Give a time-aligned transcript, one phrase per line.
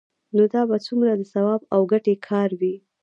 [0.35, 2.75] نو دا به څومره د ثواب او ګټې کار وي؟